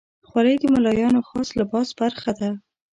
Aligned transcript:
خولۍ 0.27 0.55
د 0.59 0.63
ملایانو 0.73 1.21
خاص 1.29 1.47
لباس 1.59 1.89
برخه 2.01 2.31
ده. 2.39 2.49